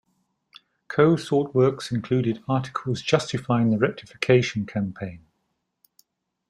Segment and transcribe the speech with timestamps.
[0.87, 5.27] Coe sought works included articles justifying the Rectification campaign.